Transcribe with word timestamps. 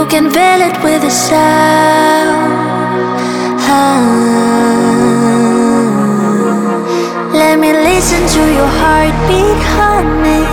You 0.00 0.06
can 0.06 0.30
feel 0.30 0.60
it 0.68 0.82
with 0.82 1.04
a 1.04 1.10
sound. 1.10 2.52
Ah. 3.68 4.00
Let 7.34 7.58
me 7.58 7.74
listen 7.74 8.26
to 8.34 8.42
your 8.58 8.70
heartbeat, 8.80 9.60
honey. 9.76 10.46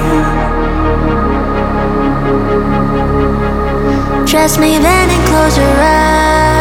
Trust 4.29 4.59
me, 4.59 4.79
then 4.79 5.09
and 5.15 5.27
close 5.29 5.55
your 5.57 5.79
eyes. 5.79 6.56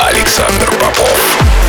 Александр 0.00 0.70
Попов. 0.78 1.65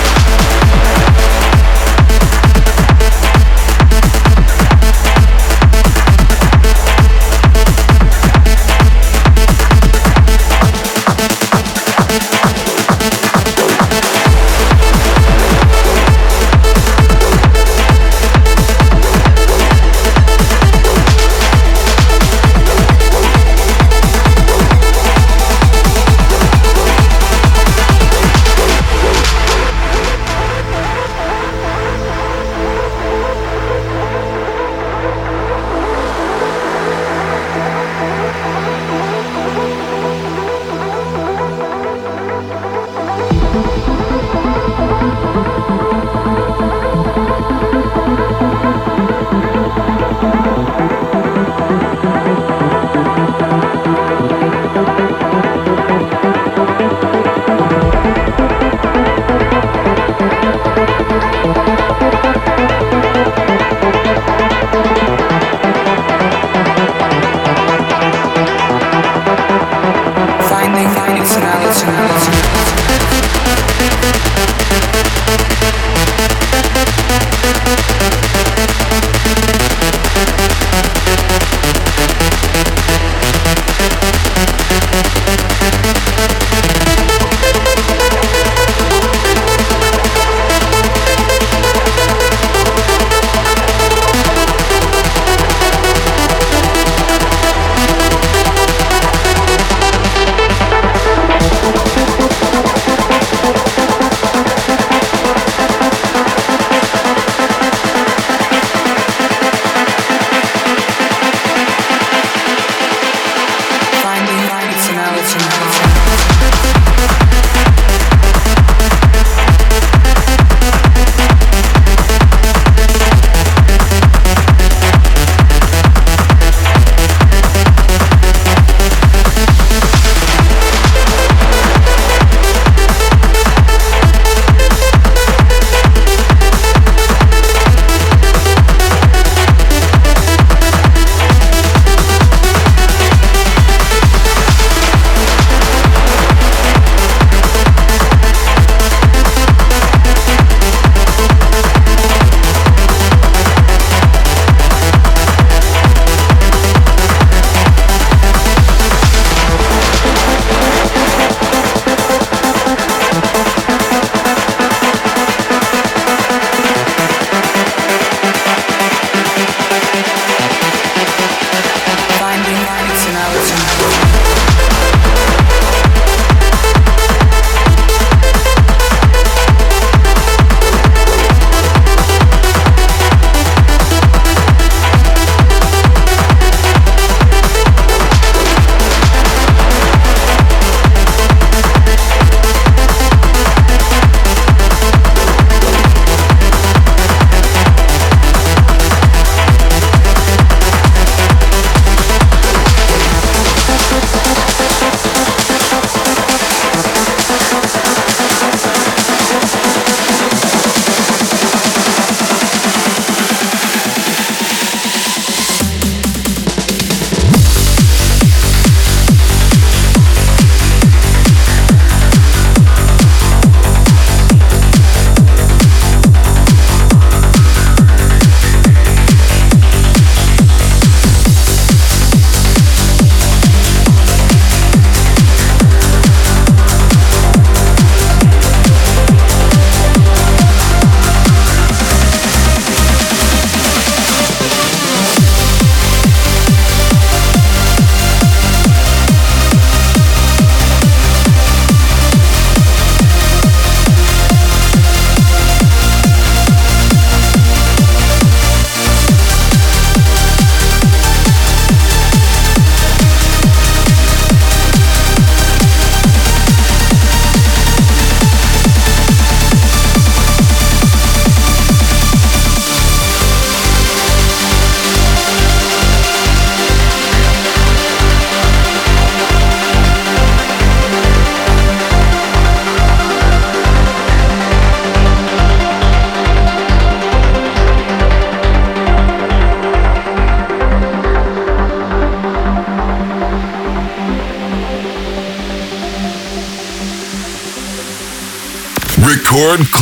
Record 299.47 299.76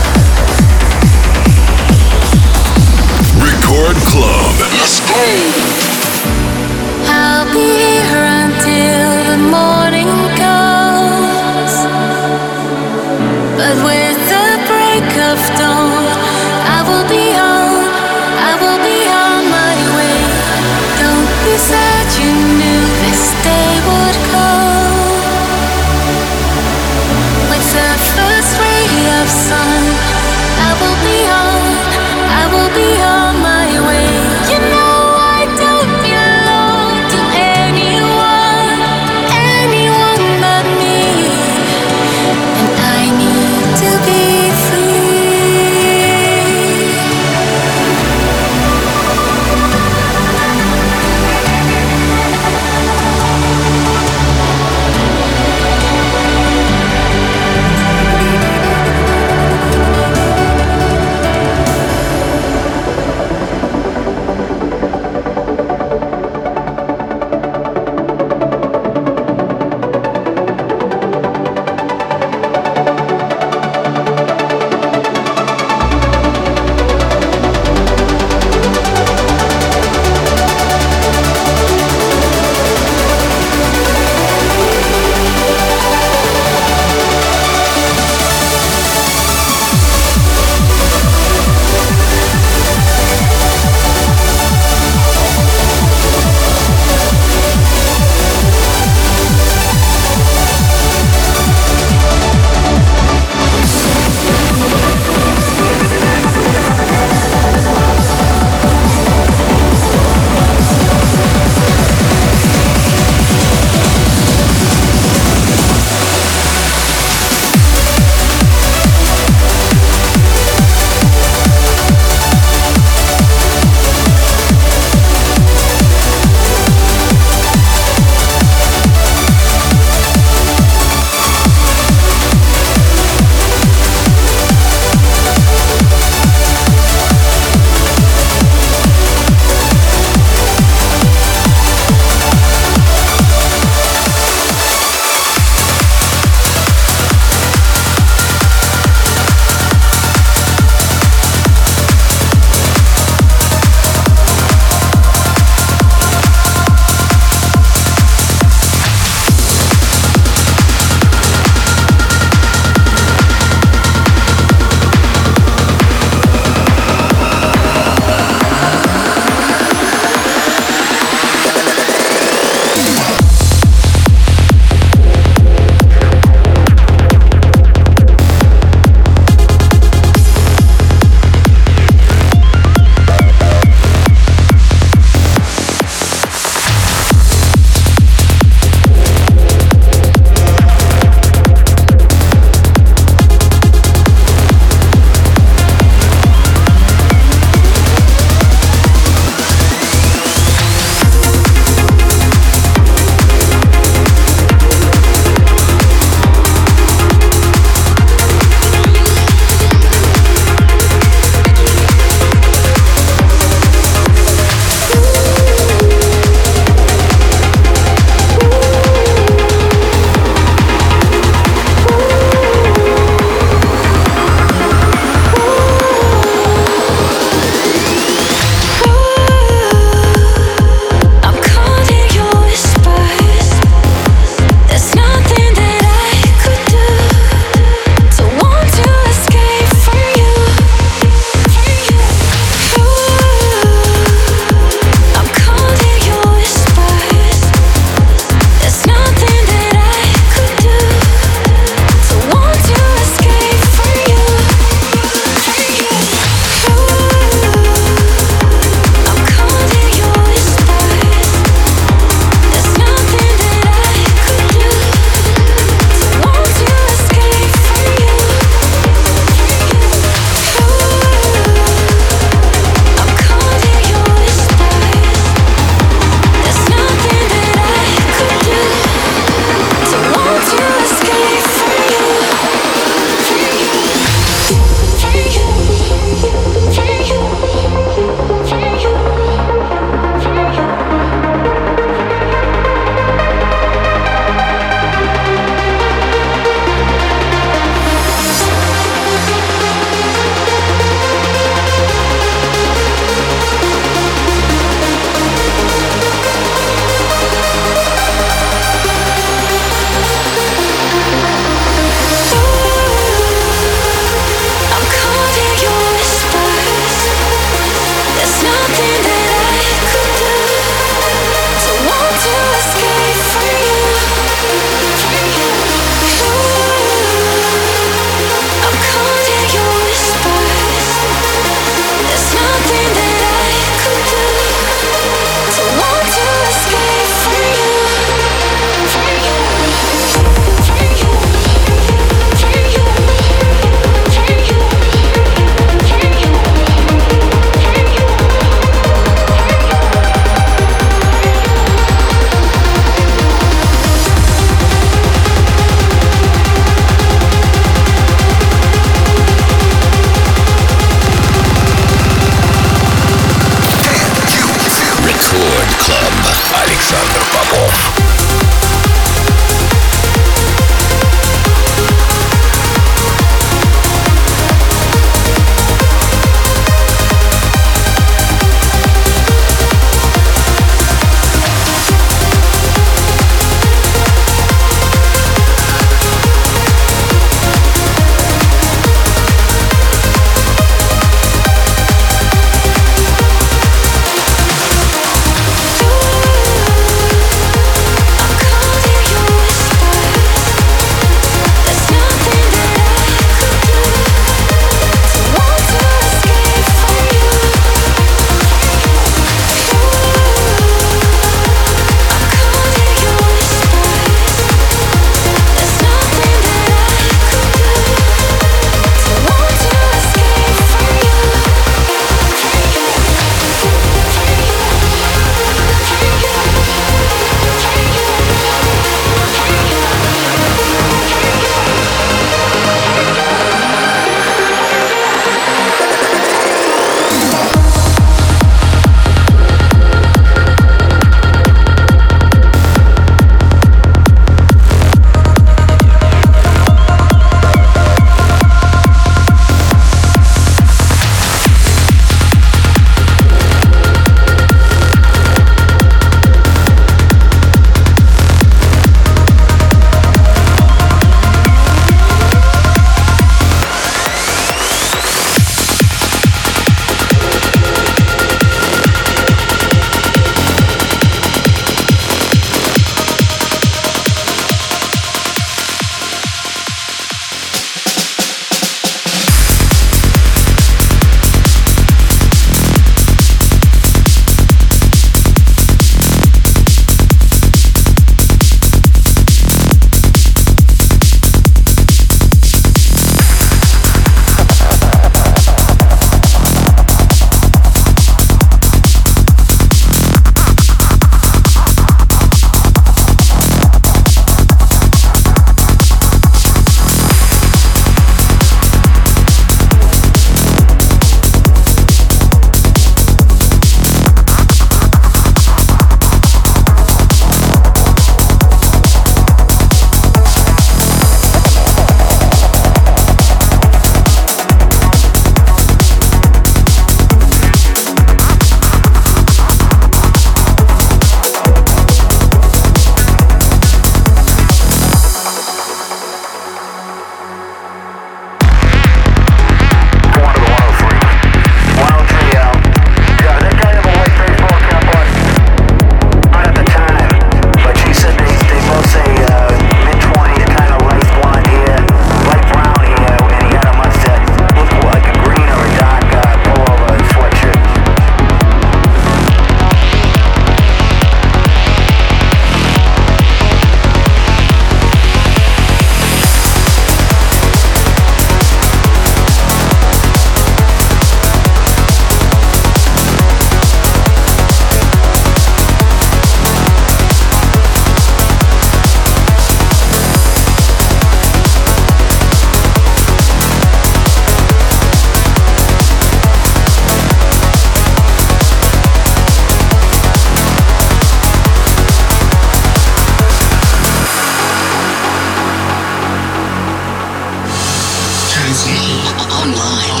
online. 599.41 600.00